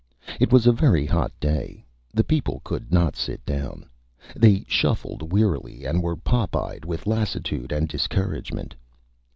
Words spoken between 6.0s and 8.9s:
were pop eyed with Lassitude and Discouragement.